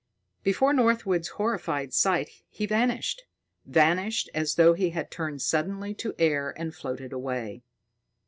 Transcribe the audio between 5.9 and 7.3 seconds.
to air and floated